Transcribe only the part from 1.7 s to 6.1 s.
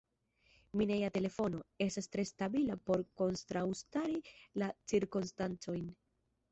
estas tre stabila por kontraŭstari la cirkonstancojn.